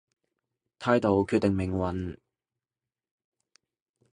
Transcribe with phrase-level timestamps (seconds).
[0.79, 2.19] 態度決定命運